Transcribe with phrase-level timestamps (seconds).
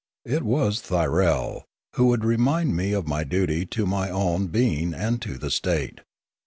[0.25, 1.61] It was Thyriel,
[1.95, 5.99] who would remind me of my duty to my own being and to the state.